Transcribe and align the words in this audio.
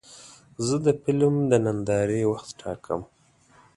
زه 0.65 0.75
د 0.85 0.87
فلم 1.01 1.35
د 1.51 1.53
نندارې 1.65 2.21
وخت 2.31 2.49
ټاکم. 2.61 3.01